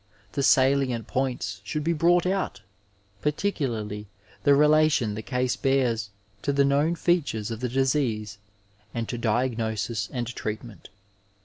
[0.31, 2.61] The salient points should be brought out,
[3.21, 4.07] particularly
[4.43, 6.09] the relati<xi the case bears
[6.41, 8.39] to the known features of the disease
[8.95, 10.89] and to diagnosis and treatment.